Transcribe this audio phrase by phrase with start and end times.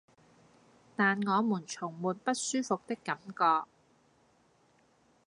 [0.95, 3.65] 但我們從沒不舒服的感覺